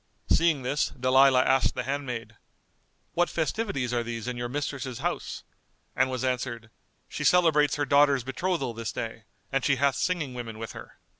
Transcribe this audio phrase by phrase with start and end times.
[0.31, 2.35] Seeing this, Dalilah asked the handmaid,
[3.13, 5.43] "What festivities are these in your mistress's house;"
[5.95, 6.71] and was answered
[7.07, 10.97] "She celebrates her daughter's betrothal this day, and she hath singing women with her."